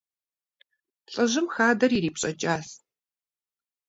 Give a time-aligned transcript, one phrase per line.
[1.11, 2.67] Лӏыжьым хадэр ирипщӏэкӏащ.